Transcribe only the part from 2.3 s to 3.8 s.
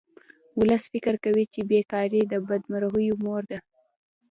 بدمرغیو مور ده